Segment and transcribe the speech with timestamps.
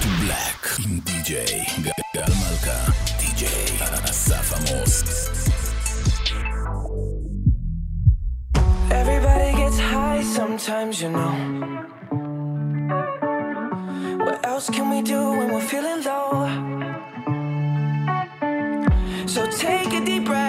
[0.00, 3.76] to Black עם די.ג'יי גל מלכה, די.ג'יי
[4.10, 5.02] אסף עמוס.
[8.90, 11.34] Everybody gets high sometimes, you know.
[14.24, 16.30] What else can we do when we're feeling low?
[19.34, 20.45] So take a deep breath.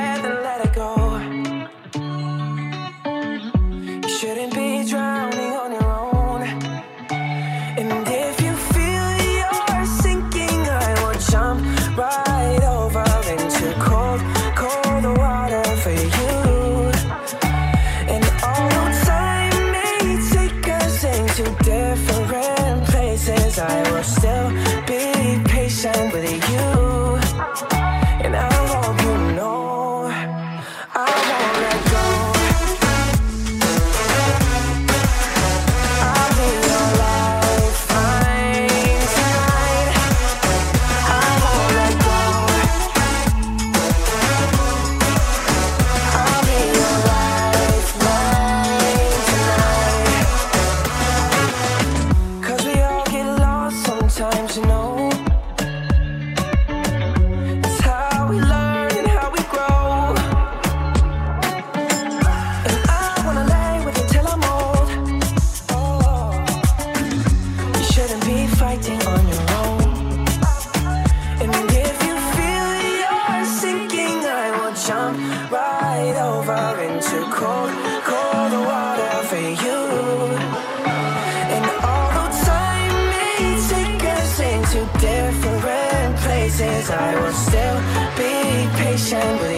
[86.90, 87.80] I will still
[88.16, 89.57] be patient with you.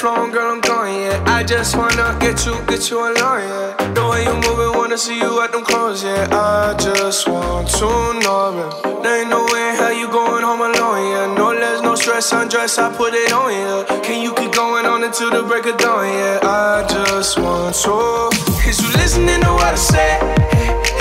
[0.00, 1.24] flown, girl, I'm going, yeah.
[1.26, 3.92] I just wanna get you, get you alone, yeah.
[3.92, 6.26] The way you moving, wanna see you at them clothes, yeah.
[6.32, 7.88] I just want to
[8.24, 9.02] know, man.
[9.02, 11.34] There ain't no way how you going home alone, yeah.
[11.36, 14.00] No less, no stress, undress, I put it on, yeah.
[14.00, 16.40] Can you keep going on until the break of dawn, yeah?
[16.44, 18.30] I just want to.
[18.66, 20.12] Is you listening to what I say?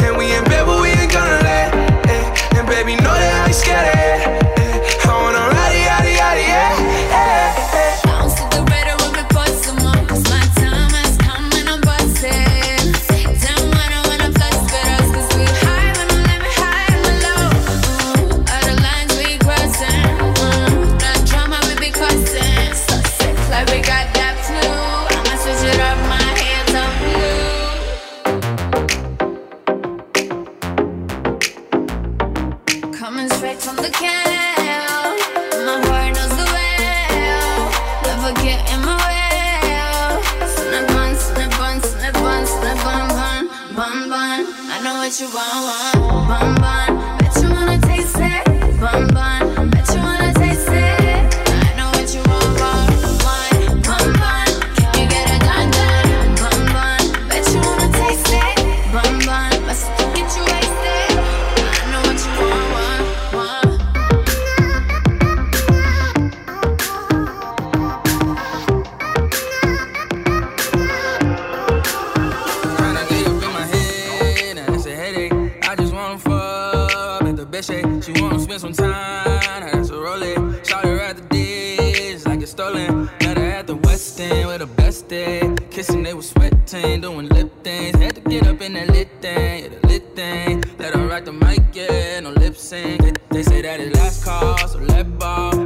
[0.04, 1.74] And we in bed, but we ain't gonna let.
[2.12, 2.60] Eh.
[2.60, 4.39] And baby, know that I ain't scared of it.
[85.80, 87.96] kissing, they was sweating, doing lip things.
[87.96, 90.62] Had to get up in that lit thing, yeah, the lit thing.
[90.78, 93.02] Let her rock the mic, yeah, no lip sync.
[93.02, 95.59] They, they say that it's last call, so let ball.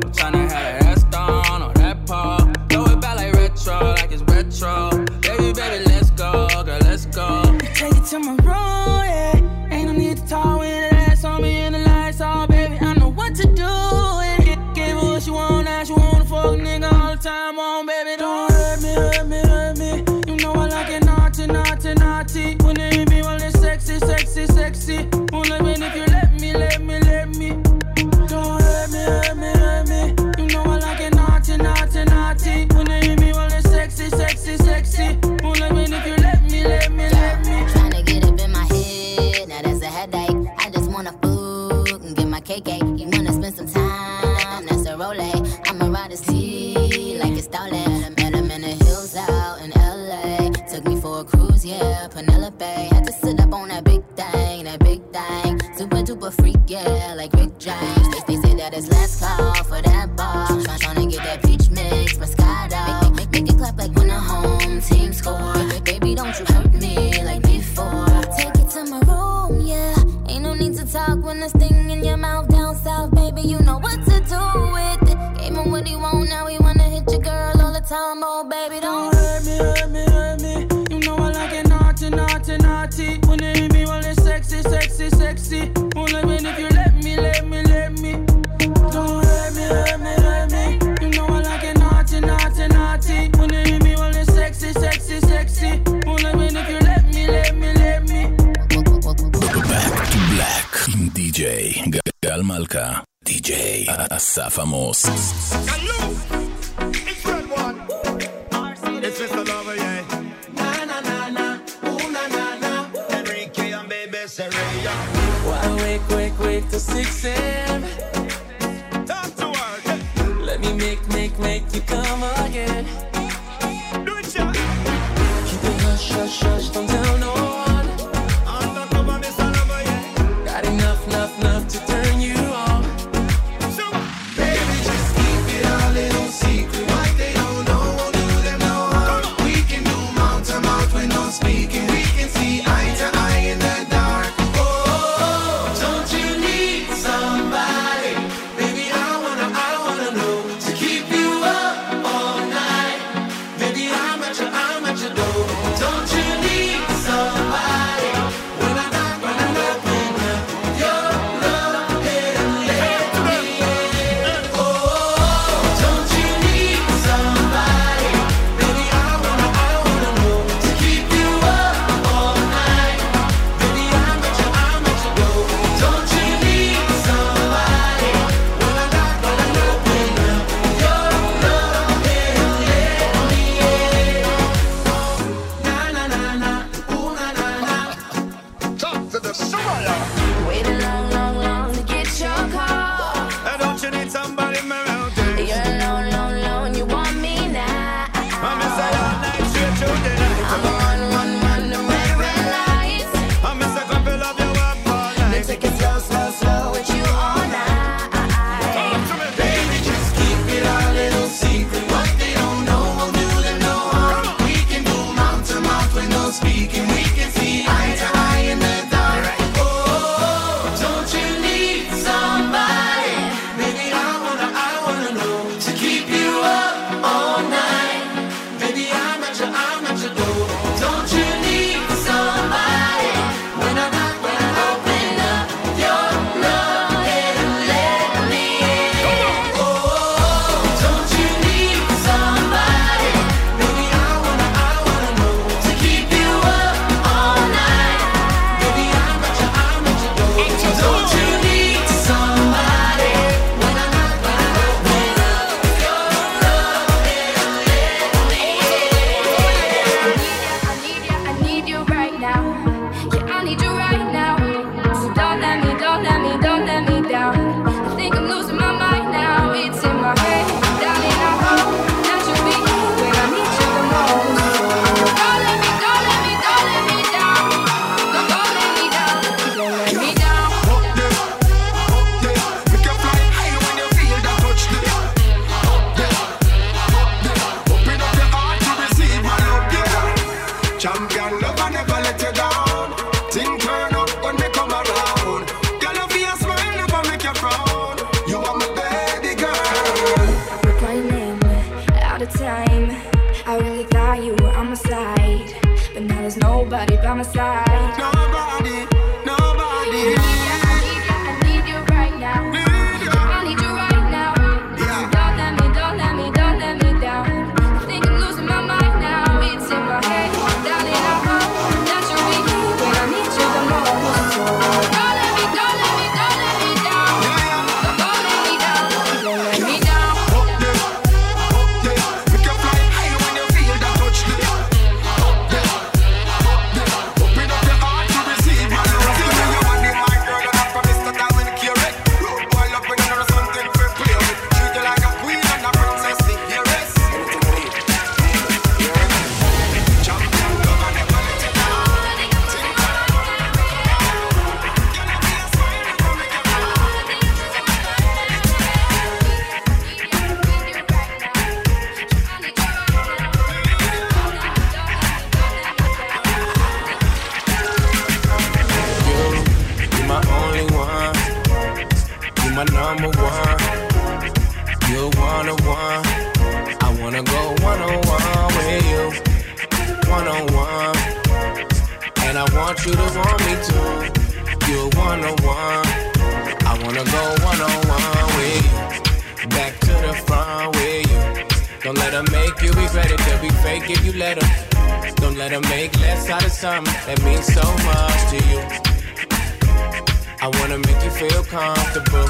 [401.73, 402.27] Comfortable.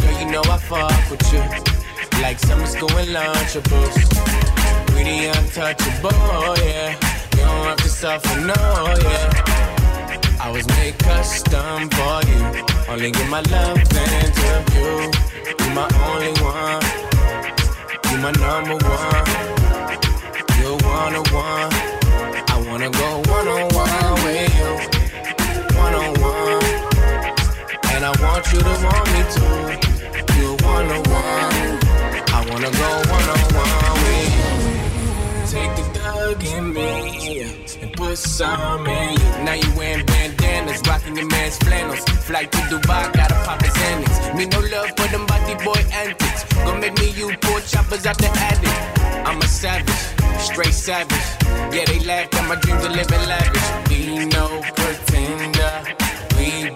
[0.00, 1.42] Girl, you know I fuck with you.
[2.22, 3.96] Like summer school and lunchables.
[4.94, 6.90] We the untouchable, oh yeah.
[7.32, 10.40] You don't have to suffer, no, yeah.
[10.40, 12.40] I was made custom for you.
[12.88, 15.10] Only give my love into you.
[15.58, 16.82] You're my only one.
[18.10, 19.26] You're my number one.
[20.58, 21.72] You're one on one.
[22.54, 24.51] I wanna go one on one with
[28.02, 29.62] And I want you to want me too.
[30.34, 31.78] You one on one.
[32.34, 34.58] I wanna go one on one with you.
[35.46, 37.42] Take the thug in me
[37.80, 39.44] and put some in you.
[39.44, 42.00] Now you wearing bandanas, rocking your man's flannels.
[42.26, 44.34] Flight to Dubai, gotta pop his annex.
[44.34, 46.42] Me no love for them body boy antics.
[46.54, 49.26] Gonna make me you poor choppers out the attic.
[49.28, 49.94] I'm a savage,
[50.40, 51.28] straight savage.
[51.72, 53.68] Yeah, they laughed at my dreams of living lavish.
[53.88, 55.72] Be no pretender.
[56.36, 56.70] We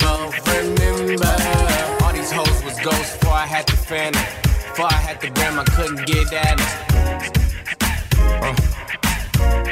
[0.58, 1.34] remember.
[2.02, 4.22] All these hoes was ghosts before I had the phantom.
[4.70, 6.72] Before I had the gram, I couldn't get at it.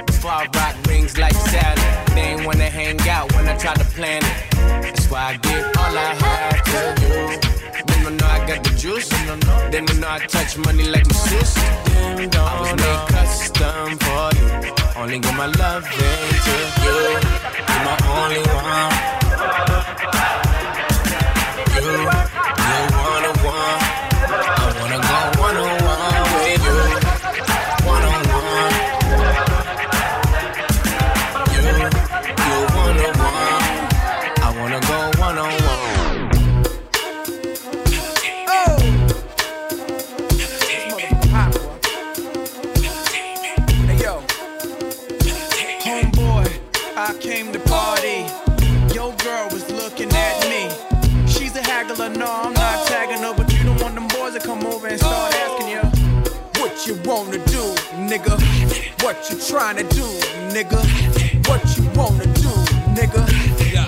[0.06, 2.14] Before I rock rings like Saturn.
[2.14, 4.36] They ain't wanna hang out when I try to plan it.
[4.82, 7.38] That's why I give all I have to you.
[7.86, 9.08] Then I know I got the juice.
[9.72, 11.56] Then I know I touch money like sis.
[11.56, 14.48] I was made custom for you.
[14.96, 16.98] Only give my love into you.
[17.68, 19.83] You're my only one.
[21.84, 22.63] You, you
[58.18, 59.02] nigga.
[59.02, 60.06] What you trying to do,
[60.54, 60.78] nigga.
[61.48, 62.52] What you wanna do,
[62.94, 63.22] nigga.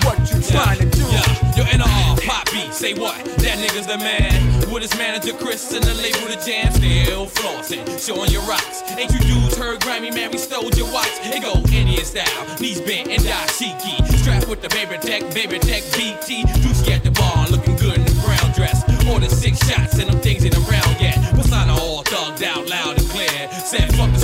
[0.05, 1.03] What you trying to do.
[1.03, 3.17] Yeah, yo, NR, Pop B, say what?
[3.39, 4.35] That nigga's the man.
[4.73, 8.83] With his manager Chris and the label The Jam, still flossing, showing your rocks.
[8.99, 10.33] Ain't you dudes heard Grammy, man?
[10.33, 11.15] We stole your watch.
[11.23, 13.95] It go Indian style, knees bent and dashiki.
[14.19, 16.45] Strapped with the baby tech, baby tech BT.
[16.61, 18.83] Juicy at the bar, looking good in the brown dress.
[19.09, 20.45] Ordered six shots and them things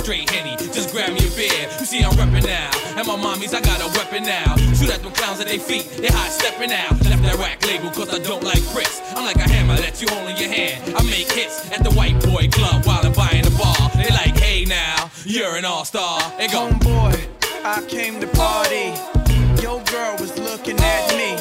[0.03, 1.63] straight henny, just grab me a beer.
[1.79, 2.69] You see I'm reppin' now,
[2.99, 4.55] and my mommies I got a weapon now.
[4.75, 6.91] Shoot at them clowns at their feet, they high stepping out.
[7.07, 8.63] Left that rack label cause I don't like.
[9.15, 10.95] I'm like a hammer that you hold in your hand.
[10.97, 13.91] I make hits at the white boy club while I'm buying the bar.
[13.95, 16.19] They like, hey now, you're an all star.
[16.37, 17.15] They go, Homeboy,
[17.63, 18.91] I came to party.
[19.61, 21.39] Your girl was looking at me.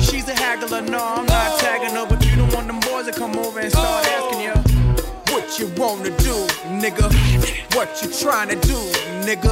[0.00, 3.12] She's a haggler, no, I'm not tagging her, but you don't want them boys to
[3.12, 4.07] come over and start
[5.58, 6.46] what you wanna do,
[6.78, 7.74] nigga.
[7.74, 8.76] What you trying to do,
[9.26, 9.50] nigga.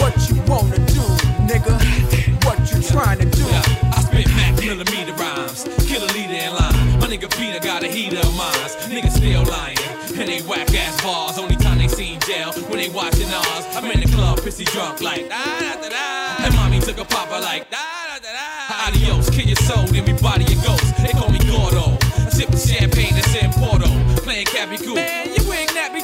[0.00, 1.04] What you wanna do,
[1.46, 2.44] nigga.
[2.44, 3.44] What you trying to do.
[3.44, 5.62] Yeah, I spit max millimeter rhymes.
[5.86, 7.00] Kill a leader in line.
[7.00, 8.74] My nigga Peter got a heater of mines.
[8.90, 9.78] Niggas still lying.
[10.18, 11.38] And they whack ass bars.
[11.38, 13.64] Only time they seen jail when they watching ours.
[13.76, 16.44] I'm in the club, pissy drunk like da da da da.
[16.46, 18.07] And mommy took a papa like da.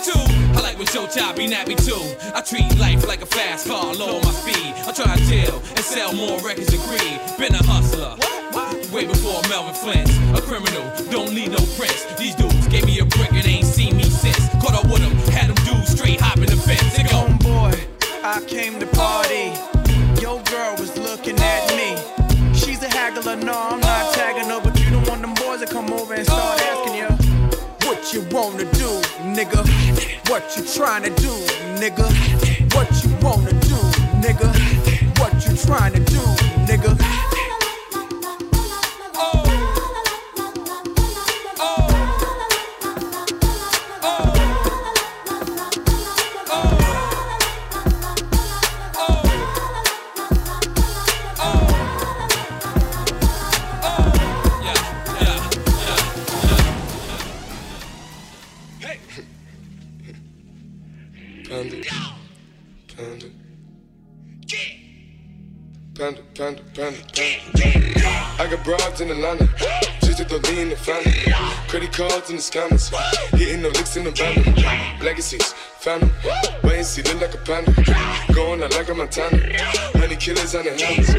[0.06, 1.96] I like when Chop be nappy too.
[2.34, 4.74] I treat life like a fast car, lower my speed.
[4.84, 7.20] I try to chill and sell more records than greed.
[7.38, 8.16] Been a hustler.
[8.92, 12.04] Way before Melvin Flint, a criminal, don't need no prints.
[12.16, 14.48] These dudes gave me a brick and ain't seen me since.
[14.60, 16.96] Caught up with them, had them dudes straight hopping the fence.
[16.96, 17.74] They go, Homeboy,
[18.22, 19.56] I came to party.
[20.20, 21.96] Your girl was looking at me.
[22.54, 25.66] She's a haggler, no, I'm not tagging her, but you don't want them boys to
[25.66, 26.93] come over and start asking
[28.14, 29.00] you wanna do,
[29.34, 29.66] nigga.
[30.30, 31.32] What you trying to do,
[31.82, 32.06] nigga.
[32.72, 33.74] What you wanna do,
[34.22, 34.48] nigga.
[35.18, 36.43] What you trying to do,
[72.26, 72.88] In the scammers.
[73.36, 74.34] Hitting the licks in the van.
[75.04, 76.10] Legacies, family.
[76.62, 77.70] Wait and see, look like a panda.
[78.32, 79.36] Going out like a Montana.
[79.92, 81.12] Honey killers on the helmets.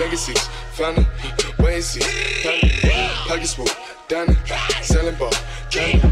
[0.00, 1.06] Legacies, family.
[1.60, 2.00] Wait and see,
[2.42, 2.72] family.
[3.28, 3.66] Pockets full,
[4.08, 4.34] Danny.
[4.82, 5.30] Selling ball,
[5.70, 6.02] candy.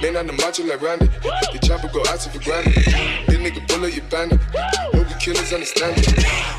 [0.00, 1.06] Man on the macho like Randy.
[1.52, 2.72] The chopper go out for granted.
[3.28, 4.40] This nigga bullet, you bandit.
[4.94, 6.08] Hope the killers understand it.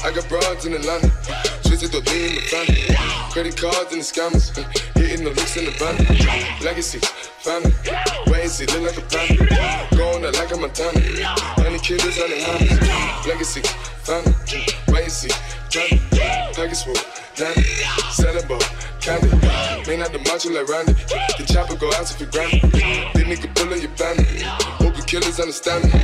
[0.05, 1.09] I got broads in Atlanta.
[1.71, 2.83] Twisted the in the family.
[3.31, 4.51] Credit cards and the scammers.
[4.91, 5.95] Hitting the looks in the van.
[6.59, 6.99] Legacy,
[7.39, 7.71] family.
[8.27, 9.47] Wait and see, look like a panda.
[9.95, 10.99] Going out like a Montana.
[11.63, 13.25] Honey killers on the helmets.
[13.25, 13.61] Legacy,
[14.03, 14.35] family.
[14.91, 15.31] Wait and see,
[15.71, 16.03] family.
[16.51, 16.99] Package full,
[17.39, 17.63] Danny.
[18.11, 18.59] Selling ball,
[18.99, 19.31] candy.
[19.87, 20.91] Man out the macho like Randy.
[21.39, 22.67] The chopper go out for granted.
[23.15, 24.43] This nigga bullet, you bandit.
[24.43, 26.03] Hope the killers understand me.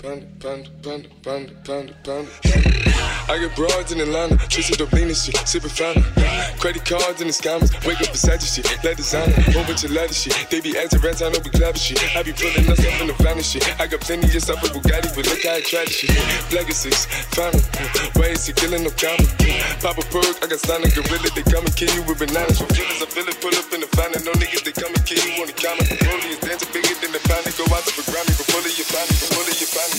[0.00, 0.16] I
[3.36, 6.00] get broads in Atlanta, the lean and shit, sipping fountain.
[6.56, 10.16] Credit cards and the scammers, wake up beside your shit, let designer, bunch of leather
[10.16, 10.32] shit.
[10.48, 12.00] They be acting rats, I know we clever shit.
[12.16, 13.60] I be pulling us up in the and shit.
[13.76, 16.16] I got plenty just up with Bugatti, but look how I try this shit.
[16.48, 17.04] Legacies,
[17.36, 17.60] family,
[18.16, 19.20] ways to killing no comma.
[19.84, 22.56] Pop a perk, I got a gorilla, they come and kill you with bananas.
[22.56, 25.04] For feelings, I feel it, pull up in the van, no niggas, they come and
[25.04, 25.84] kill you on the counter.
[26.08, 28.88] Rollie is dancing bigger than the pound, go out to the Grammy, but fully your
[28.88, 29.70] family, but fully your.
[29.70, 29.89] Grips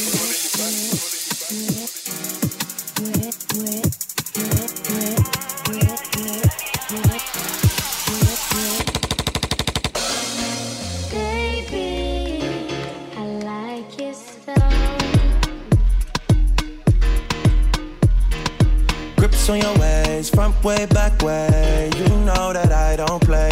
[19.52, 21.90] on your ways, front way, back way.
[21.98, 23.52] You know that I don't play.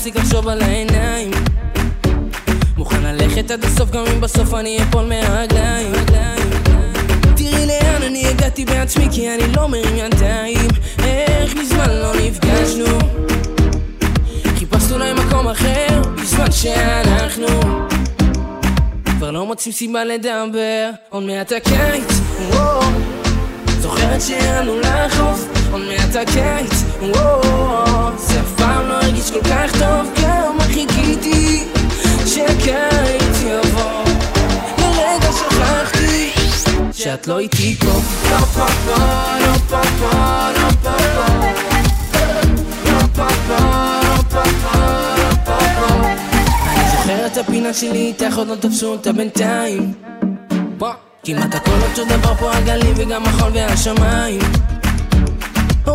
[0.00, 1.30] מפסיק לחשוב על העיניים.
[2.76, 5.92] מוכן ללכת עד הסוף גם אם בסוף אני אפול מהרגליים.
[7.36, 10.68] תראי לאן אני הגעתי בעצמי כי אני לא מרים ידיים.
[10.98, 12.98] איך מזמן לא נפגשנו?
[14.58, 17.60] חיפשנו להם מקום אחר בזמן שאנחנו.
[19.04, 22.20] כבר לא מוצאים סיבה לדבר עוד מעט הקיץ.
[23.80, 30.10] זוכרת שירדנו לחוף עוד מעט הקיץ, וואו זה אף פעם לא הרגיש כל כך טוב,
[30.14, 31.64] כמה חיכיתי
[32.26, 34.04] שהקיץ יבוא.
[34.78, 36.30] לרגע שכחתי
[36.92, 37.86] שאת לא איתי פה.
[38.30, 38.96] לא פה פה,
[39.40, 41.60] לא פה פה, לא פה פה
[46.66, 49.92] אני זוכר את הפינה שלי איתך עוד לא תפסו אותה בינתיים.
[51.24, 54.40] כמעט הכל אותו דבר פה הגלים וגם החול והשמיים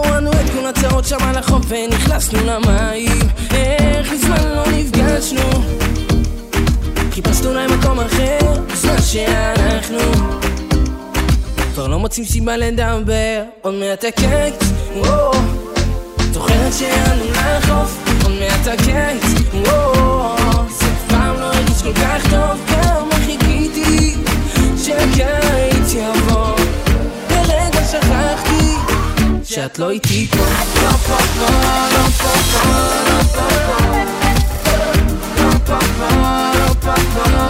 [0.08, 3.20] הורדנו את כל הצרות שם על החוף ונכנסנו למים.
[3.52, 5.64] איך מזמן לא נפגשנו?
[7.12, 8.40] חיפשנו להם מקום אחר
[8.72, 9.98] בזמן שאנחנו.
[11.74, 14.06] כבר לא מוצאים סיבה לדבר עוד מעט
[14.96, 15.32] וואו.
[16.32, 20.36] זוכרת שירדנו לחוף עוד מעט הקיץ וואו.
[20.70, 24.16] זה פעם לא הרגיש כל כך טוב כמה חיכיתי
[24.78, 26.55] שהקיץ יבוא
[29.56, 30.38] שאת לא איתי פה.
[30.38, 30.44] לא
[30.82, 31.48] לא פה פה,
[31.94, 32.08] לא
[33.34, 33.80] פה פה
[35.38, 37.50] לא פה פה, לא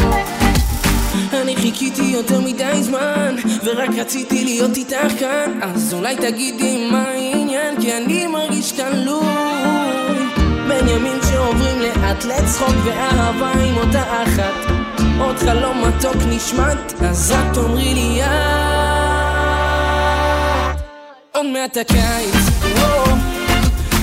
[0.00, 5.58] לא אני חיכיתי יותר מדי זמן ורק רציתי להיות איתך כאן.
[5.62, 9.26] אז אולי תגידי מה העניין כי אני מרגיש תלוי.
[10.68, 14.72] בין ימים שעוברים לאט לצחוק ואהבה עם אותה אחת
[15.20, 18.71] עוד חלום מתוק נשמט אז את תאמרי לי את
[21.42, 22.34] עוד מעט הקיץ.
[22.76, 23.16] וואו.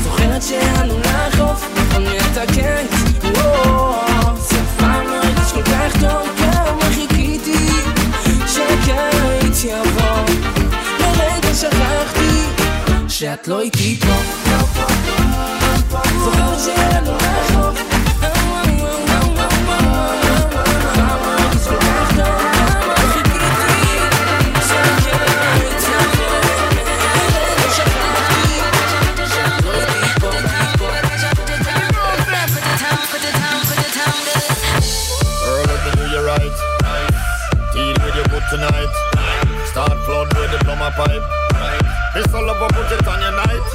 [0.04, 2.91] זוכרת שירדנו לחוף עוד מעט הקיץ.
[3.23, 3.80] וואו
[38.49, 38.89] tonight.
[39.69, 41.21] Start flood with the plumber pipe.
[42.15, 43.65] This all over, put it on your night.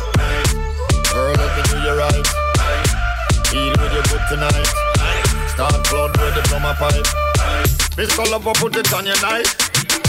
[1.15, 2.27] Earl, let me do you right.
[3.55, 4.67] Deal with your good tonight.
[5.55, 7.07] Start flood with the plumber pipe.
[7.95, 9.47] This all over, put it on your night.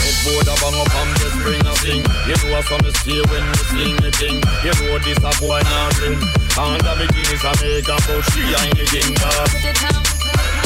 [0.02, 3.18] Headboard a bang up and just bring a thing You know what's on the stay
[3.26, 7.42] when we sling the thing You know this a boy now ring And the bikinis
[7.42, 9.50] a make a but she ain't the king dog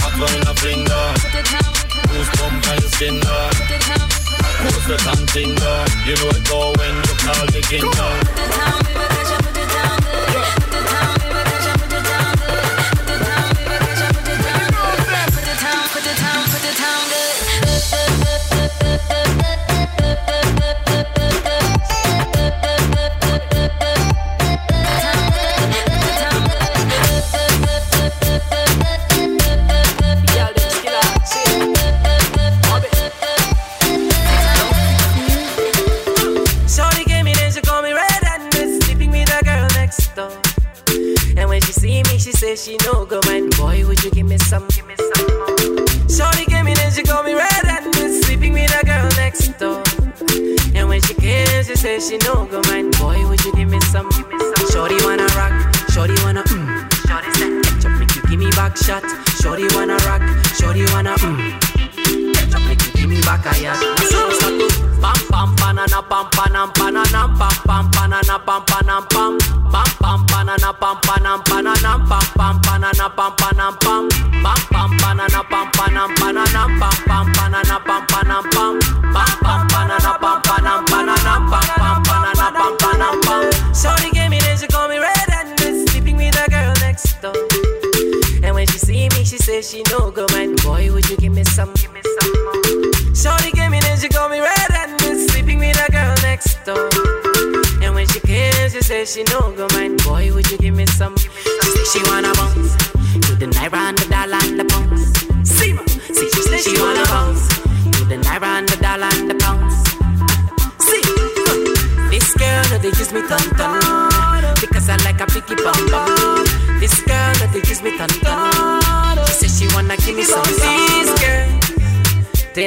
[0.05, 1.80] Hot one in a finger
[2.11, 3.15] Goosebump on your skin
[4.61, 4.97] Who's the
[5.55, 8.90] dog You know it go when you call the king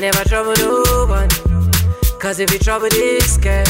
[0.04, 1.30] never trouble no one.
[2.20, 3.64] Cause if you trouble this girl,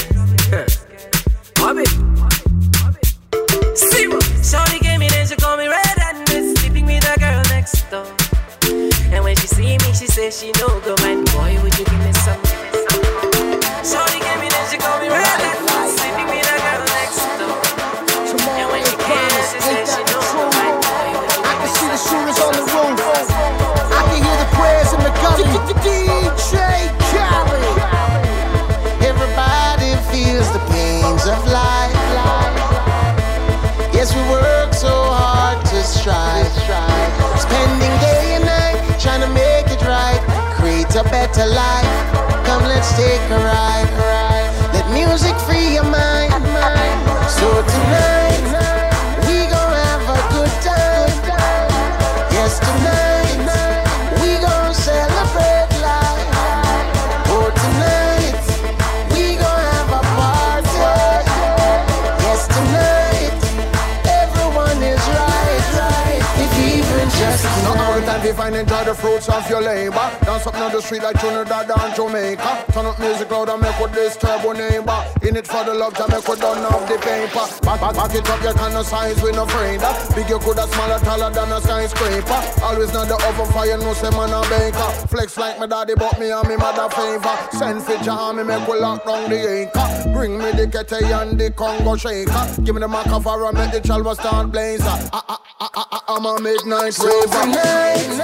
[68.34, 70.10] you find enjoy the fruits of your labor.
[70.26, 72.66] Dance up on the street like Trinidad and Jamaica.
[72.72, 75.00] Turn up music loud and make with this turbo neighbor.
[75.22, 77.46] In it for the love, to make we done off the paper.
[77.62, 80.16] Back, back, back it up, you kind of size we no of.
[80.16, 82.42] Big you coulda smaller, taller than a skyscraper.
[82.64, 84.90] Always not the oven fire, no say man a baker.
[85.08, 87.36] Flex like my daddy, but me and me mother favor.
[87.58, 90.10] Send for jar, me make we lock down the acre.
[90.14, 92.46] Bring me the kettle and the Congo shaker.
[92.64, 94.84] Give me the macavara, make the chalwa start blazer.
[94.86, 97.50] I, I, I, I'm a midnight raver.
[97.54, 98.23] Yes, tonight,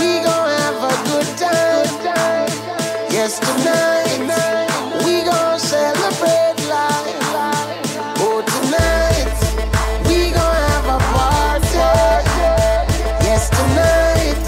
[0.00, 2.48] we gon' have a good time
[3.10, 4.08] Yes tonight
[5.04, 7.18] We gon' celebrate life.
[8.20, 9.28] Oh, tonight,
[10.06, 11.78] we gon' have a party.
[13.24, 14.38] Yes, tonight,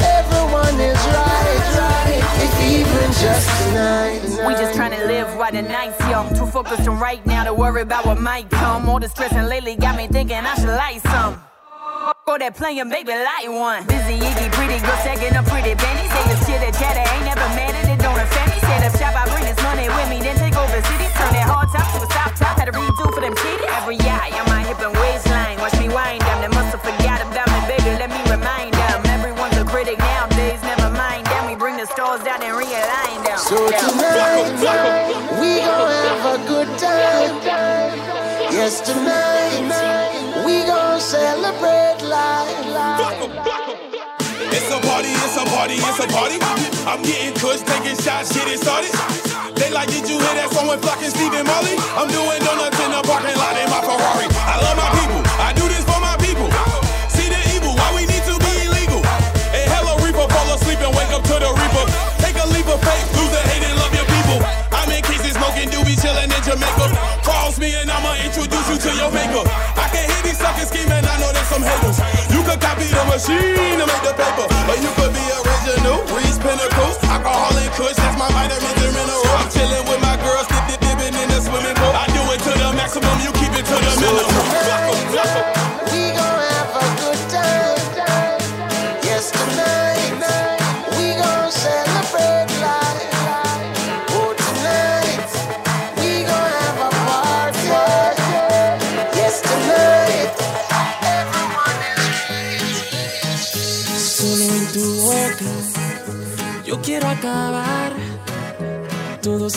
[0.00, 2.22] everyone is right, right.
[2.44, 4.46] If even just tonight.
[4.46, 6.28] We just trying live while the nights young.
[6.34, 8.88] Too focused on right now to worry about what might come.
[8.88, 11.47] All the stressing lately got me thinking I should light some.
[12.28, 13.88] Go that playing, baby, light one.
[13.88, 16.04] Busy, iggy, pretty girl, taking a pretty penny.
[16.12, 18.60] Say this shit that chatter ain't never mad at it, don't offend me.
[18.68, 21.08] Set up shop, I bring this money with me, then take over cities.
[21.16, 23.72] Turn that hard top to a stop top, had to redo for them cheated.
[23.80, 25.56] Every eye on my hip and waistline.
[25.56, 27.96] Watch me wind them, they must have forgot about me, baby.
[27.96, 29.08] Let me remind them.
[29.08, 31.48] Everyone's a critic nowadays, never mind them.
[31.48, 33.40] We bring the stars down and realign them.
[33.40, 38.07] So tonight, we gon' have a good time.
[38.68, 42.52] Yes, tonight, we gon' celebrate life.
[44.52, 46.36] It's a party, it's a party, it's a party.
[46.84, 48.92] I'm getting kush, taking shots, shit it started.
[49.56, 51.80] They like, did you hear that song with Flock and Stephen Marley?
[51.96, 54.28] I'm doing donuts in the parking lot in my Ferrari.
[54.36, 56.52] I love my people, I do this for my people.
[57.08, 59.00] See the evil, why we need to be illegal?
[59.56, 61.84] And hello reaper, fall asleep and wake up to the reaper.
[62.20, 63.08] Take a leap of faith,
[69.28, 69.44] maker.
[69.76, 72.00] I can hear these suckers scheming, I know there's some haters.
[72.32, 76.00] You could copy the machine to make the paper, or you could be original.
[76.16, 79.28] Reese Pinnacles, alcoholic kush, that's my vitamins and minerals.
[79.36, 79.84] I'm chilling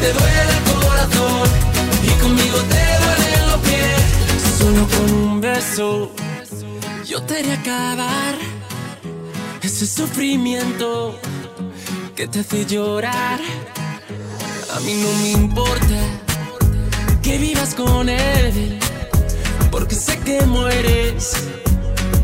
[0.00, 1.48] te duele el corazón
[2.02, 4.58] y conmigo te duelen los pies.
[4.58, 6.10] Solo con un beso
[7.06, 8.34] yo te haré acabar
[9.62, 11.18] ese sufrimiento
[12.14, 13.40] que te hace llorar.
[14.74, 16.00] A mí no me importa
[17.22, 18.78] que vivas con él,
[19.70, 21.32] porque sé que mueres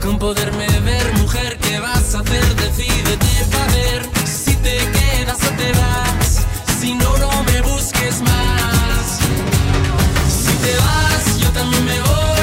[0.01, 1.59] con poderme ver, mujer.
[1.59, 2.45] ¿Qué vas a hacer?
[2.57, 6.47] Decídete para ver si te quedas o te vas.
[6.81, 7.56] Si no, no me
[7.87, 9.19] busques más.
[10.29, 12.36] Si te vas, yo también me voy.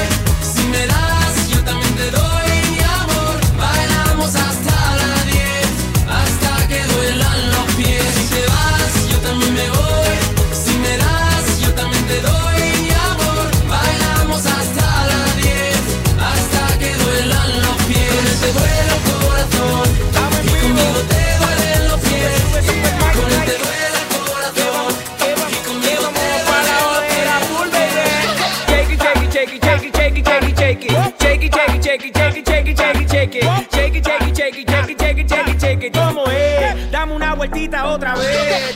[37.82, 38.28] otra vez.
[38.28, 38.74] It.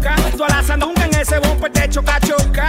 [0.00, 0.16] choca.
[0.36, 2.68] Tú a la en ese bumper te choca, choca.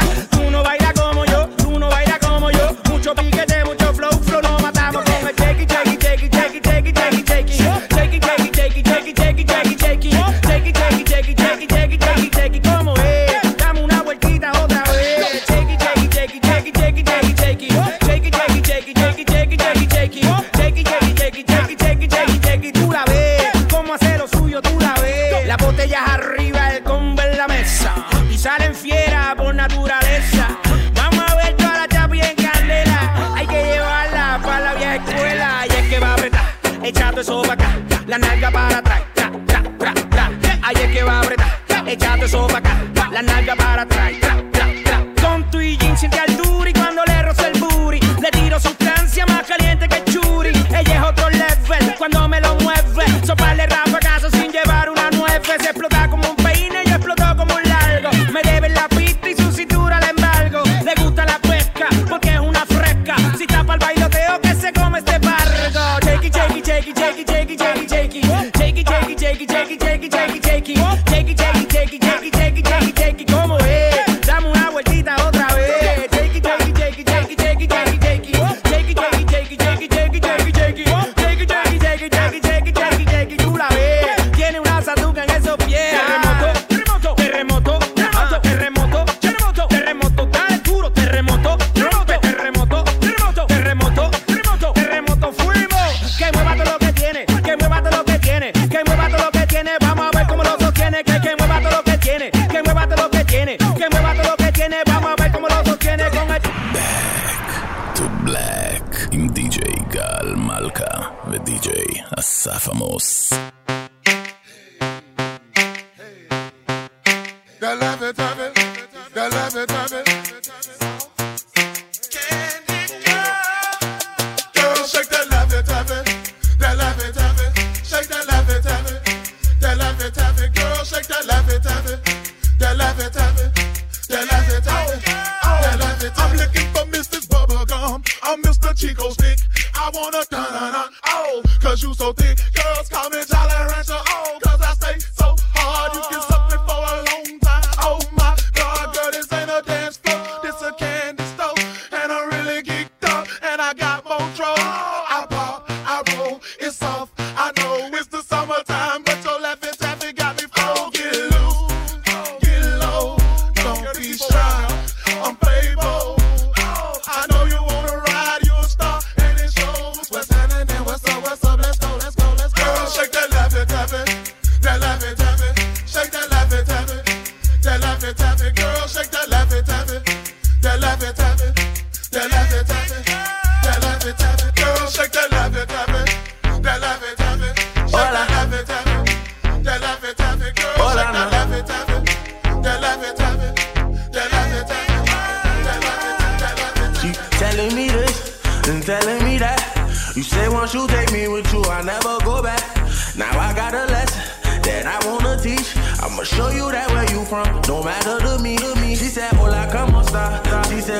[112.21, 113.31] Passáfamos.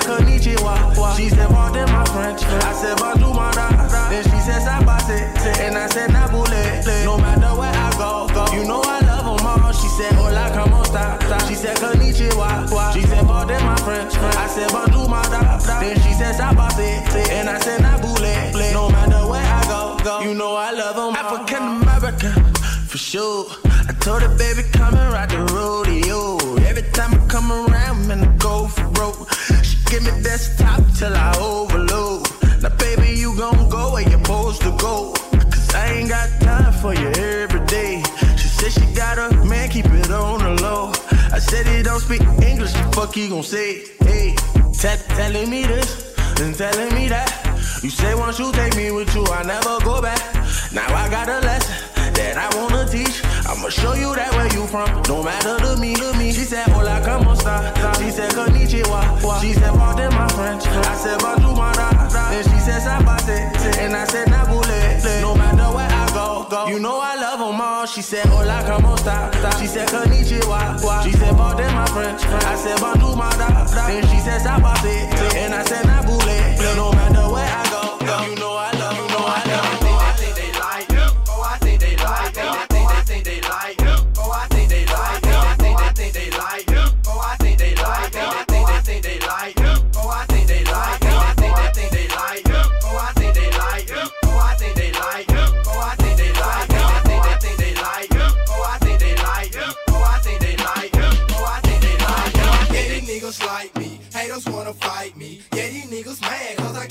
[0.02, 1.16] konnichiwa.
[1.16, 2.44] She said pardon my French.
[2.44, 4.10] I said bonjour my da da.
[4.10, 5.18] Then she said sabase.
[5.60, 7.06] And I said nabule.
[7.06, 8.46] No matter where I go, go.
[8.54, 9.72] You know I love them all.
[9.74, 11.20] She said hola como esta.
[11.48, 12.94] She said konnichiwa.
[12.94, 14.16] She said pardon my French.
[14.16, 15.80] I said bonjour my da da.
[15.80, 17.30] Then she said sabase.
[17.32, 18.74] And I said nabule.
[18.74, 20.22] No matter where I go, go.
[20.22, 22.54] You know I love them African American.
[22.92, 23.46] For sure,
[23.88, 26.38] I told her, baby, come and ride the rodeo.
[26.68, 29.30] Every time I come around, man, I go for broke.
[29.92, 32.26] Give me desktop till I overload.
[32.62, 35.12] Now, baby, you gon' go where you're supposed to go.
[35.34, 38.02] Cause I ain't got time for you every day.
[38.38, 40.94] She said she got a man, keep it on the low.
[41.34, 43.84] I said he don't speak English, the fuck he gon' say?
[44.00, 44.34] Hey,
[44.72, 47.30] t- telling me this and telling me that.
[47.84, 50.24] You say once you take me with you, I never go back.
[50.72, 51.76] Now I got a lesson
[52.14, 53.22] that I wanna teach.
[53.46, 54.88] I'ma show you that where you from.
[55.08, 56.32] No matter to me, to me.
[56.32, 57.74] She said, Hola, como esta?
[58.00, 59.42] She said, Konnichiwa.
[59.42, 60.66] She said, Pardon my French.
[60.68, 61.72] I said, Bonjour, my.
[62.32, 63.52] And she said, Sabate.
[63.80, 65.22] And I said, Nabule.
[65.22, 66.68] No matter where I go, go.
[66.68, 67.86] You know I love them all.
[67.86, 69.32] She said, Hola, como esta?
[69.60, 71.04] She said, Konnichiwa.
[71.04, 72.24] She said, Pardon my French.
[72.26, 73.32] I said, Bonjour, my.
[73.90, 75.12] And she said, Sabate.
[75.36, 76.76] And I said, Nabule.
[76.76, 78.26] No matter where I go, go.
[78.28, 78.71] You know I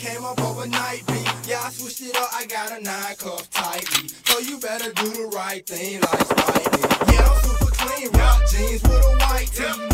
[0.01, 1.29] came up overnight beat.
[1.47, 4.09] Yeah, I switched it up, I got a nine cuff tightly.
[4.09, 7.15] So you better do the right thing like Spike Lee.
[7.15, 9.89] Yeah, I'm super clean, rock jeans with a white tee.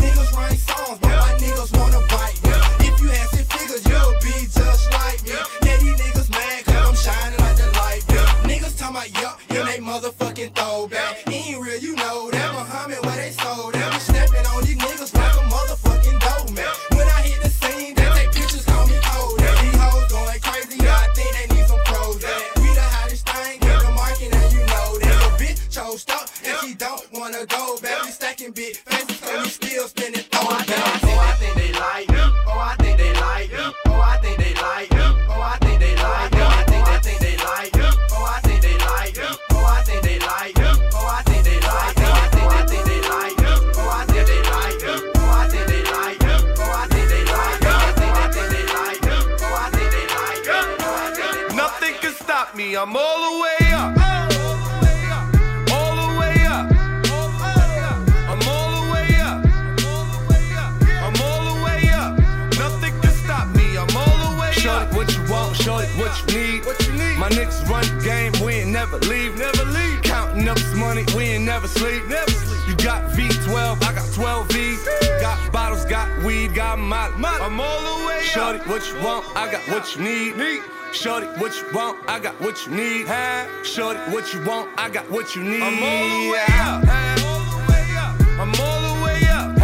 [84.27, 84.69] What you want?
[84.77, 85.61] I got what you need.
[85.61, 86.83] I'm all the way up.
[86.83, 89.55] I'm all the way up.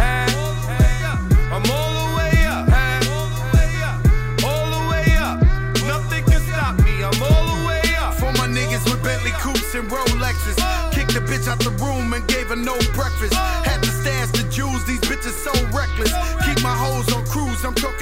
[1.52, 2.64] I'm all the way up.
[4.42, 5.42] All the way up.
[5.84, 7.04] Nothing can stop me.
[7.04, 8.14] I'm all the way up.
[8.14, 10.56] For my niggas with Bentley coupes and Rolexes.
[10.58, 10.90] Uh.
[10.92, 13.34] Kicked the bitch out the room and gave her no breakfast.
[13.34, 13.62] Uh.
[13.64, 13.73] Had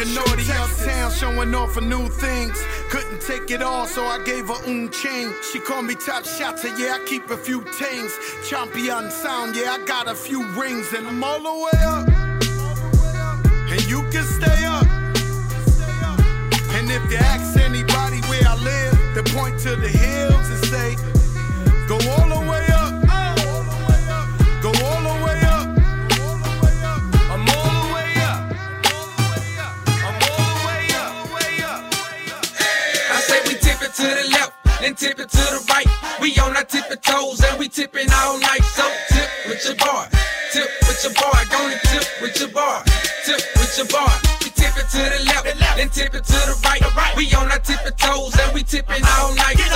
[0.02, 2.60] I'm naughty uptown, showing off for new things.
[2.90, 5.32] Couldn't take it all, so I gave her un chain.
[5.52, 8.18] She called me top shotter, yeah, I keep a few tings.
[8.48, 12.08] Champion sound, yeah, I got a few rings, and I'm all the way up.
[13.70, 14.86] And you can stay up.
[16.74, 20.96] And if you ask anybody where I live, they point to the hills and say,
[21.86, 22.41] Go all the way
[34.92, 35.86] then tip it to the right.
[36.20, 38.62] We on our tippy toes and we tipping all night.
[38.62, 40.08] So tip with your bar,
[40.52, 42.84] tip with your bar, gonna tip with your bar,
[43.24, 44.12] tip with your bar.
[44.42, 46.82] We tip it to the left, then tip it to the right.
[47.16, 49.56] We on our tippy toes and we tipping all night.
[49.56, 49.72] Get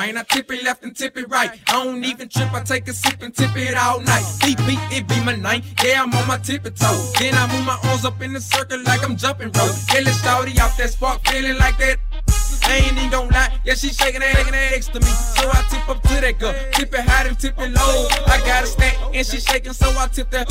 [0.00, 0.16] man.
[0.16, 1.50] I tip it left and tip it right.
[1.68, 4.24] I don't even trip, I take a sip and tip it all night.
[4.40, 4.58] Beat,
[4.96, 5.64] it be my night.
[5.84, 7.12] Yeah, I'm on my tippy toes.
[7.18, 9.76] Then I move my arms up in the circle like I'm jumping rope.
[9.88, 11.98] Killing shawty off that spark, feeling like that.
[12.70, 15.10] I ain't even gon' lie, yeah, she shaking that, next to me.
[15.10, 18.06] So I tip up to that girl, tip it high and tip it low.
[18.30, 20.46] I got a stack and she shaking, so I tip that.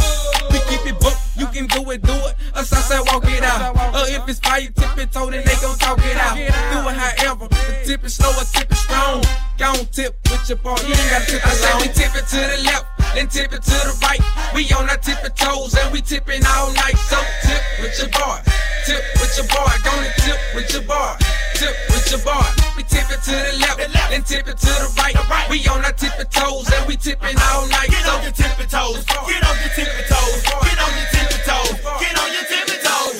[0.51, 2.35] We keep it booked, you can do it, do it.
[2.59, 3.71] Us I say walk it out.
[3.95, 6.35] Or if it's fire, tip it toe, then they gon' talk it out.
[6.35, 6.43] Do
[6.91, 9.23] it however, the tip it slow or tip it strong.
[9.55, 12.27] Gon' tip with your ball, you ain't gotta tip it I say we tip it
[12.35, 14.19] to the left, then tip it to the right.
[14.51, 16.99] We on our tippy toes and we tipping all night.
[16.99, 17.15] So
[17.47, 18.43] tip with your bar,
[18.83, 21.15] tip with your bar, gonna tip with your bar,
[21.55, 22.46] tip with your bar.
[22.76, 23.78] We tip it to the left,
[24.10, 25.14] then tip it to the right.
[25.50, 27.90] We on our tippy toes and we tipping all night.
[27.90, 31.76] Get on your tippy toes, get on your tippy toes, get on your tippy toes,
[32.02, 33.14] get on your tippy toes.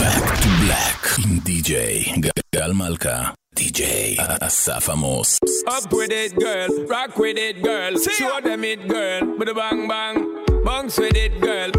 [0.00, 2.12] Back to black עם די.ג'יי
[2.54, 3.30] גל מלכה.
[3.54, 5.38] די.ג'יי אסף עמוס.
[5.68, 6.70] Up with it, girl.
[6.88, 7.92] Rock with it, girl.
[8.18, 9.22] Show them it, girl.
[9.38, 10.16] With a bang bang.
[10.64, 11.75] Bounce with it, girl.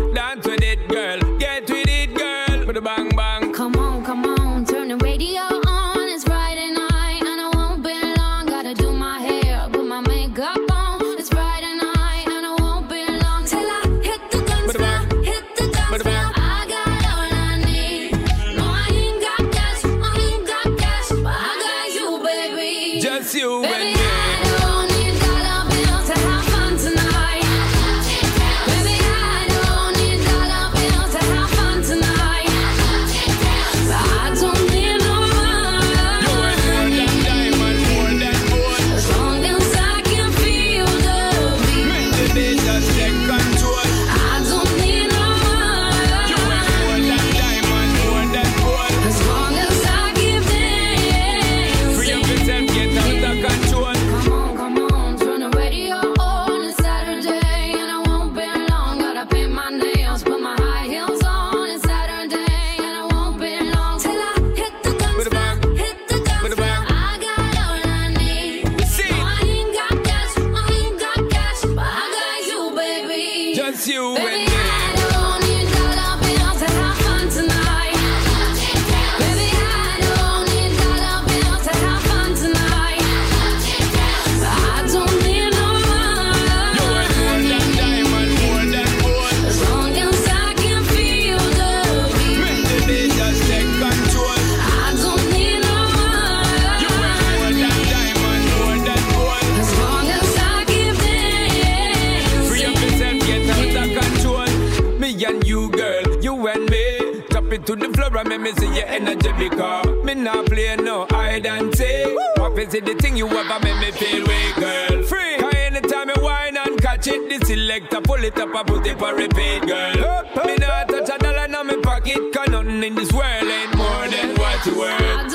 [112.88, 115.02] the thing you ever make me feel weak, girl.
[115.02, 115.36] Free.
[115.38, 118.98] Cause anytime you whine and catch it, this selector pull it up and put it
[118.98, 120.04] for repeat, girl.
[120.04, 123.44] Up, up, me not touch a dollar in my pocket, cause nothing in this world
[123.44, 125.27] ain't more than what you worth.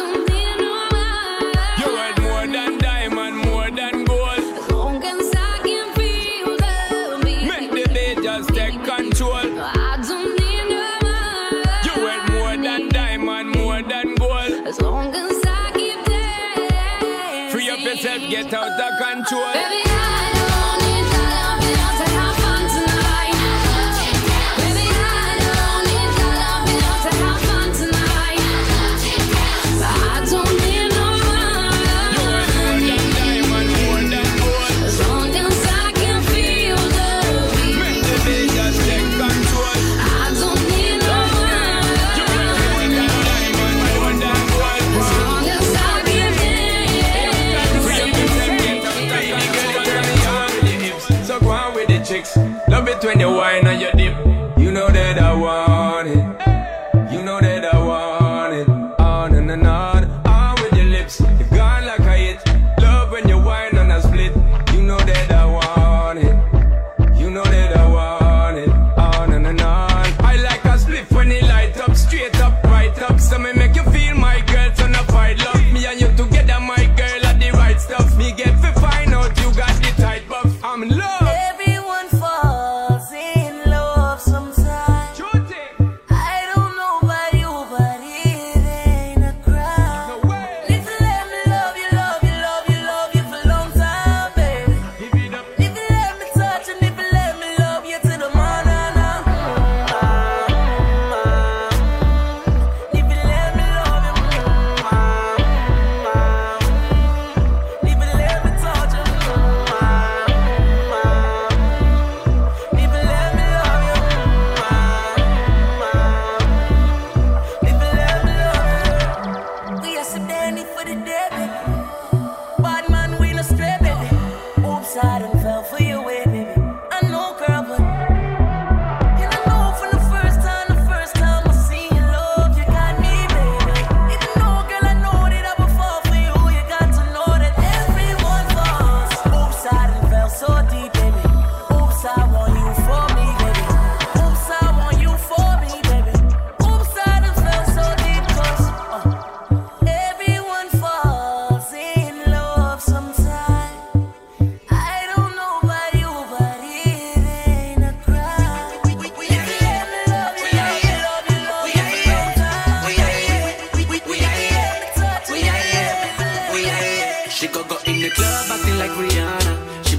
[18.53, 19.53] out the control.
[19.53, 20.02] Baby,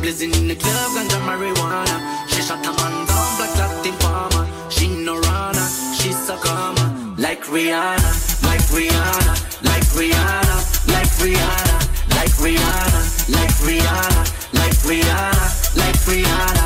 [0.05, 1.97] blazing in the club, ganja marijuana.
[2.29, 4.45] She shot a man down, black Latin farmer.
[4.69, 6.77] She no runner, she so calm.
[7.17, 8.11] Like Rihanna,
[8.45, 9.35] like Rihanna,
[9.65, 10.57] like Rihanna,
[10.93, 11.79] like Rihanna,
[12.17, 13.01] like Rihanna,
[13.37, 14.23] like Rihanna,
[14.61, 16.64] like Rihanna, like Rihanna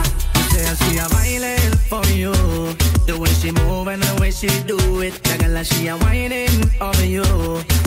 [0.76, 2.32] she a whining for you.
[3.06, 6.70] The way she move and the way she do it, the girl she a whining
[6.80, 7.24] over you.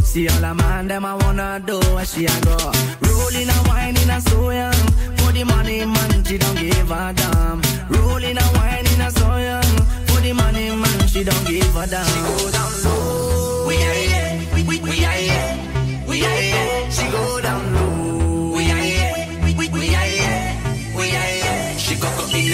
[0.04, 2.72] See all the man them I wanna do, she a go
[3.32, 4.20] rolling a whining a
[4.54, 4.82] young.
[5.18, 7.62] For the money man she don't give a damn.
[7.90, 9.10] Rolling a whining a
[9.48, 9.78] young.
[10.08, 12.06] For the money man she don't give a damn.
[12.06, 16.90] She go down low, we are yeah, we, we, we are yeah, we are yeah.
[16.90, 17.71] She go down.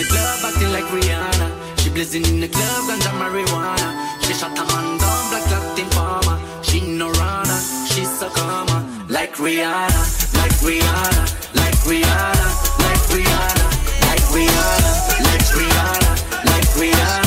[0.10, 1.48] Club acting like Rihanna.
[1.80, 3.90] She blazing in the club, ganja marijuana.
[4.24, 6.38] She shot a man down, black Latin farmer.
[6.64, 8.82] She no runner, she so calmer.
[9.10, 10.02] Like Rihanna,
[10.40, 11.24] like Rihanna,
[11.56, 12.48] like Rihanna,
[12.84, 13.68] like Rihanna,
[14.08, 14.92] like Rihanna,
[15.28, 16.12] like Rihanna,
[16.50, 17.27] like Rihanna,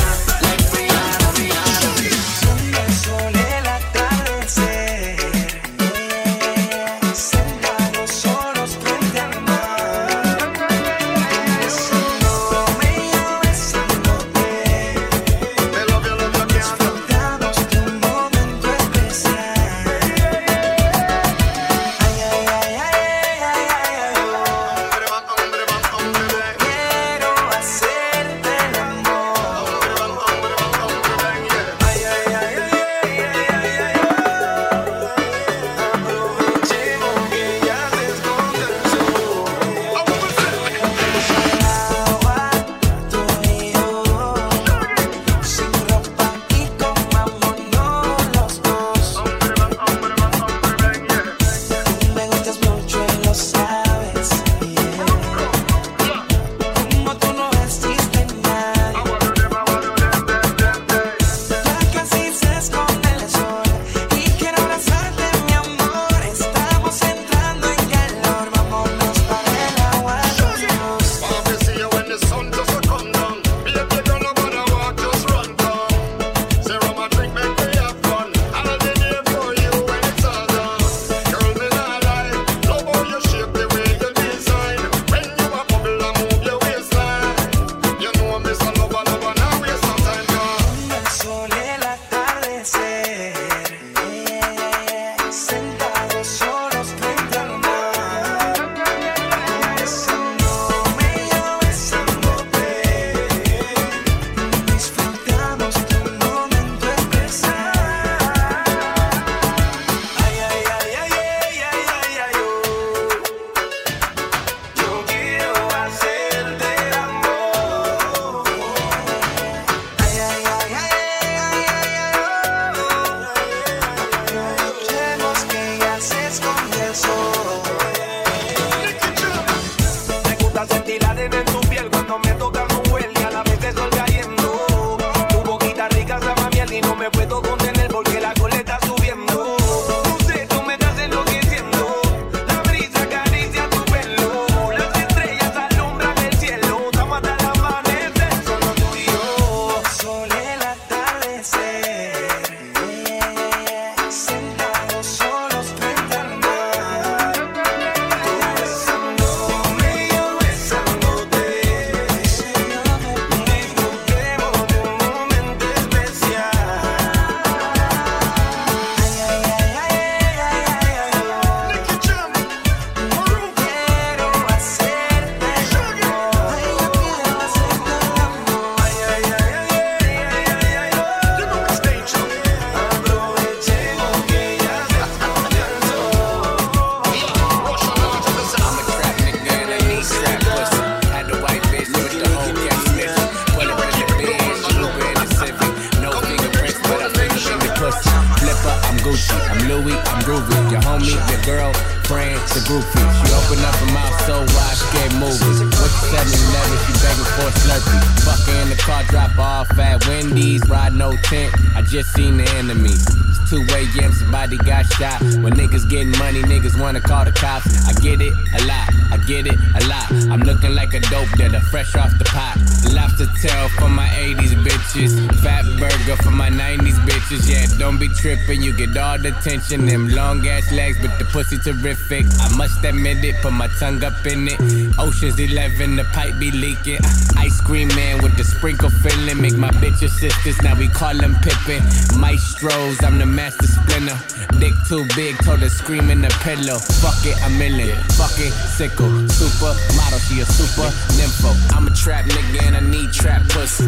[229.41, 229.85] attention.
[229.85, 232.25] Them long ass legs, but the pussy terrific.
[232.39, 234.59] I must admit it, put my tongue up in it.
[234.99, 236.99] Ocean's 11, the pipe be leaking.
[237.37, 239.41] Ice cream man with the sprinkle filling.
[239.41, 241.81] Make my bitch bitches sisters, now we call them Pippin.
[242.19, 244.17] Maestros, I'm the master splinter.
[244.59, 246.77] Dick too big, told her scream in the pillow.
[247.01, 247.95] Fuck it, I'm in it.
[248.13, 249.09] Fuck it, sickle.
[249.29, 251.51] Super model, she a super nympho.
[251.75, 253.85] I'm a trap nigga and I need trap pussy.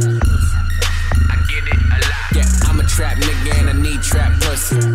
[1.29, 2.23] I get it a lot.
[2.33, 4.92] Yeah, I'm a trap nigga and I need trap pussy.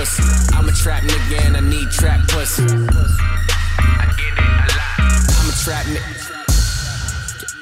[0.00, 0.22] Pussy.
[0.56, 2.62] I'm a trap nigga and I need trap pussy.
[2.62, 4.96] I get it a lot.
[5.38, 6.22] I'm a trap nigga.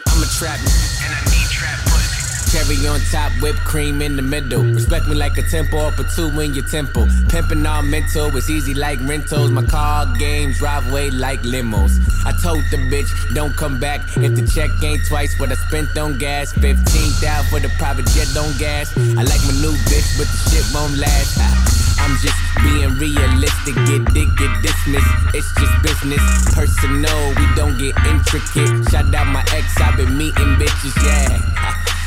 [0.07, 1.05] I'm a trap nigga.
[1.05, 2.15] And I need trap pussy.
[2.53, 4.63] Cherry on top, whipped cream in the middle.
[4.63, 7.09] Respect me like a temple, up a two in your temple.
[7.29, 9.51] Pimping all mental, it's easy like rentals.
[9.51, 11.99] My car games drive away like limos.
[12.25, 15.99] I told the bitch, don't come back if the check ain't twice what I spent
[15.99, 16.53] on gas.
[16.53, 16.77] 15
[17.21, 18.97] down for the private jet on gas.
[18.97, 21.39] I like my new bitch, but the shit won't last.
[21.39, 21.78] I-
[22.09, 25.13] I'm just being realistic, get dick, get dismissed.
[25.35, 28.89] It's just business, personal, we don't get intricate.
[28.89, 31.37] Shout out my ex, I've been meeting bitches, yeah.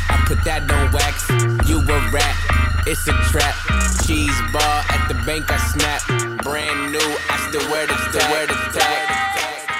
[0.09, 1.29] I put that on wax.
[1.69, 2.35] You a rat,
[2.87, 3.53] it's a trap.
[4.01, 6.01] Cheese bar at the bank, I snap.
[6.41, 9.05] Brand new, I still wear the still wear the tag.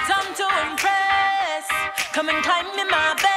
[0.06, 1.66] Time to impress.
[2.12, 3.31] Come and climb in my bed.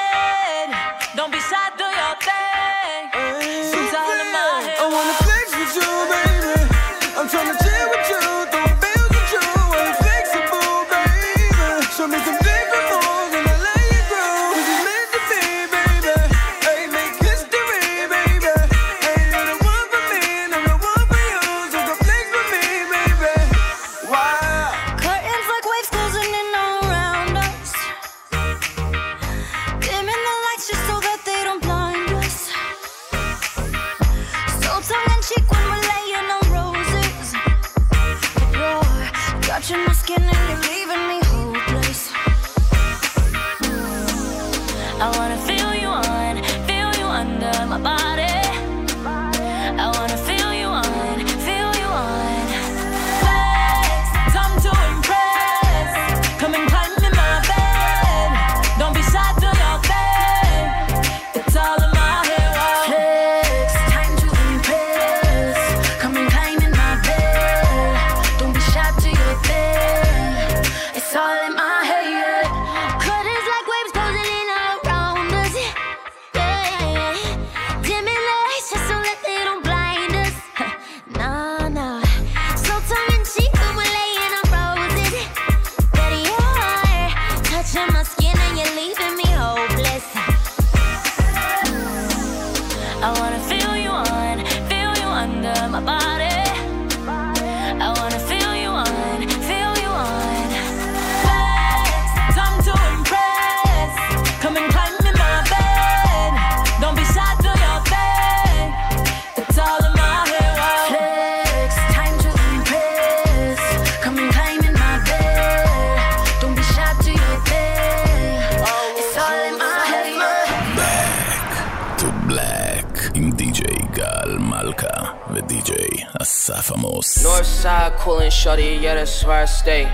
[128.45, 129.85] Shorty, yeah, that's where I stay.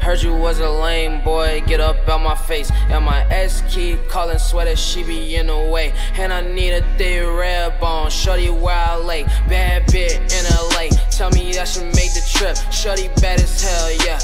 [0.00, 2.68] Heard you was a lame boy, get up out my face.
[2.90, 5.94] And my ex keep calling, sweater, she be in the way.
[6.14, 9.22] And I need a thick red bone, shorty where I lay.
[9.48, 12.56] Bad bit in LA, tell me I should make the trip.
[12.72, 14.18] Shorty bad as hell, yeah.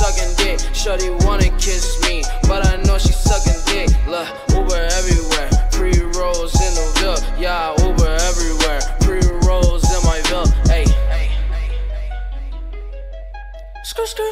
[0.00, 0.58] Sucking dick.
[0.74, 3.90] Shorty wanna kiss me, but I know she sucking dick.
[4.08, 7.76] Look, Uber everywhere, pre rolls in the VIP, yeah.
[7.84, 10.86] Uber everywhere, pre rolls in my VIP, hey.
[13.84, 14.30] Skr skr.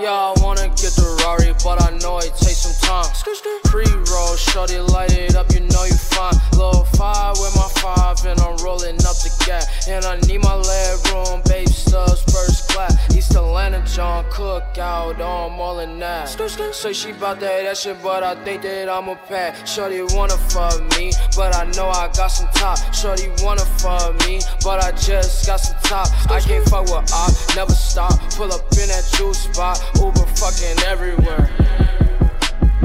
[0.00, 3.12] Yeah, I wanna get the Rari, but I know it takes some time.
[3.64, 6.36] Pre-roll, shorty, light it up, you know you fine.
[6.52, 9.64] Little five with my five, and I'm rolling up the gap.
[9.88, 12.94] And I need my leg room, babe stubs, first class.
[13.16, 15.42] East Atlanta, John Cook out on
[15.86, 16.28] than that.
[16.72, 19.66] Say she bout that, that shit, but I think that I'm a pack.
[19.66, 22.78] Shorty wanna fuck me, but I know I got some top.
[22.94, 26.08] Shorty wanna fuck me, but I just got some top.
[26.30, 28.18] I can't fuck with op, never stop.
[28.36, 32.01] Pull up in that juice spot, Uber fucking everywhere.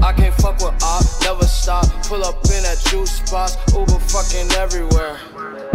[0.07, 1.83] I can't fuck with op, never stop.
[2.07, 5.19] Pull up in that juice spot, Uber fucking everywhere.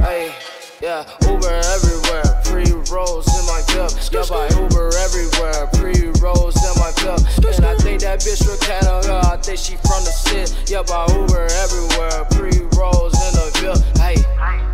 [0.00, 0.34] Hey,
[0.80, 2.24] yeah, Uber everywhere.
[2.40, 5.68] Pre rolls in my cup, yeah, by Uber everywhere.
[5.76, 9.20] Pre rolls in my cup, and I think that bitch from Canada.
[9.22, 12.24] I think she from the city, yeah, by Uber everywhere.
[12.32, 14.00] Pre rolls in the VIP.
[14.00, 14.16] Hey,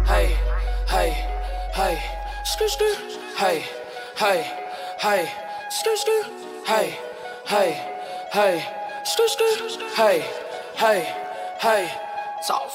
[0.07, 0.39] hey,
[0.87, 1.11] hey,
[1.75, 1.99] hey,
[2.47, 2.95] skr skr.
[3.35, 3.67] Hey,
[4.15, 4.47] hey,
[5.01, 5.27] hey,
[5.67, 6.65] skr skr.
[6.65, 6.97] Hey,
[7.45, 7.73] hey,
[8.31, 8.78] hey, skr.
[9.97, 10.21] Hey,
[10.77, 11.01] hey,
[11.63, 11.91] hey,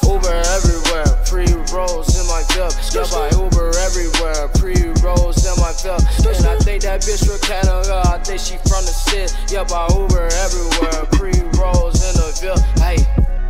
[0.01, 2.73] Uber everywhere, pre rolls in my cup.
[2.91, 4.73] Yup, I Uber everywhere, pre
[5.03, 6.01] rolls in my cup.
[6.25, 9.31] And I think that bitch from Canada, I think she from the city.
[9.53, 12.59] Yup, I Uber everywhere, pre rolls in the Ville.
[12.81, 13.42] Hey.